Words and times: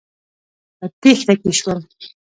په 0.77 0.85
تېښته 1.01 1.33
کې 1.41 1.51
شول. 1.59 1.79